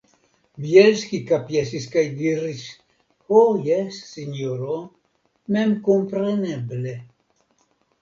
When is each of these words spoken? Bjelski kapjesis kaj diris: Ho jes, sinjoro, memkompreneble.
Bjelski 0.63 1.19
kapjesis 1.31 1.85
kaj 1.97 2.05
diris: 2.23 2.65
Ho 3.29 3.43
jes, 3.69 4.01
sinjoro, 4.15 4.81
memkompreneble. 5.55 7.01